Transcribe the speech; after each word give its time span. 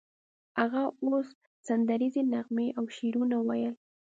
هغه 0.59 0.83
اوس 1.05 1.27
سندریزې 1.67 2.21
نغمې 2.33 2.67
او 2.77 2.83
شعرونه 2.95 3.37
ویل 3.47 3.73